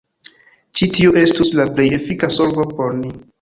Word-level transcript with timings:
Ĉi 0.79 0.87
tio 0.95 1.13
estus 1.23 1.51
la 1.59 1.67
plej 1.75 1.87
efika 1.99 2.31
solvo 2.39 2.67
por 2.73 2.99
ni. 3.05 3.15